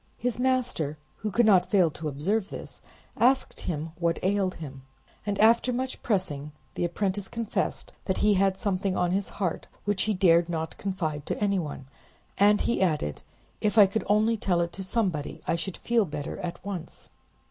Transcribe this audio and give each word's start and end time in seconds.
His 0.17 0.39
master, 0.39 0.97
who 1.17 1.29
could 1.29 1.45
not 1.45 1.69
fail 1.69 1.91
to 1.91 2.07
observe 2.07 2.49
this, 2.49 2.81
asked 3.15 3.61
him 3.61 3.91
what 3.99 4.17
ailed 4.23 4.55
him, 4.55 4.81
and 5.27 5.37
after 5.39 5.71
much 5.71 6.01
pressing 6.01 6.53
the 6.73 6.83
apprentice 6.85 7.27
confessed 7.27 7.93
that 8.05 8.17
he 8.17 8.33
had 8.33 8.57
something 8.57 8.97
on 8.97 9.11
his 9.11 9.29
heart 9.37 9.67
which 9.85 10.01
he 10.09 10.15
dared 10.15 10.49
not 10.49 10.75
confide 10.79 11.27
to 11.27 11.37
anyone, 11.39 11.85
and 12.39 12.61
he 12.61 12.81
added, 12.81 13.21
"If 13.61 13.77
I 13.77 13.85
could 13.85 14.03
only 14.07 14.37
tell 14.37 14.59
it 14.61 14.73
to 14.73 14.83
somebody, 14.83 15.39
I 15.47 15.55
should 15.55 15.77
feel 15.77 16.05
better 16.05 16.39
at 16.39 16.65
once." 16.65 17.09